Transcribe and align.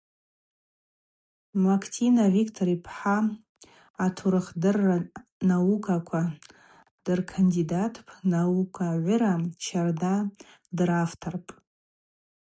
Мактина 1.65 2.23
Виктор 2.35 2.67
йпхӏа– 2.75 3.17
атурыхдырра 4.05 4.97
наукаква 5.49 6.23
дыркандидатпӏ, 7.05 8.09
наука 8.33 8.87
гӏвыра 8.95 9.33
щарда 9.63 10.15
дыравторпӏ. 10.75 11.51